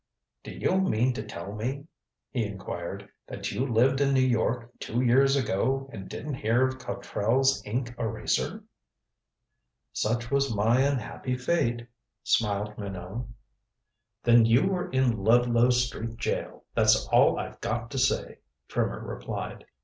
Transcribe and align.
"Do 0.41 0.49
you 0.49 0.79
mean 0.81 1.13
to 1.13 1.21
tell 1.21 1.53
me," 1.53 1.85
he 2.31 2.43
inquired, 2.43 3.07
"that 3.27 3.51
you 3.51 3.67
lived 3.67 4.01
in 4.01 4.15
New 4.15 4.19
York 4.23 4.71
two 4.79 4.99
years 5.05 5.35
ago 5.35 5.91
and 5.93 6.09
didn't 6.09 6.33
hear 6.33 6.65
of 6.65 6.79
Cotrell's 6.79 7.61
Ink 7.67 7.93
Eraser?" 7.99 8.63
"Such 9.93 10.31
was 10.31 10.55
my 10.55 10.79
unhappy 10.81 11.37
fate," 11.37 11.85
smiled 12.23 12.79
Minot. 12.79 13.27
"Then 14.23 14.43
you 14.47 14.65
were 14.69 14.89
in 14.89 15.23
Ludlow 15.23 15.69
Street 15.69 16.17
jail, 16.17 16.63
that's 16.73 17.05
all 17.09 17.37
I've 17.37 17.61
got 17.61 17.91
to 17.91 17.99
say," 17.99 18.39
Trimmer 18.67 19.01
replied. 19.05 19.65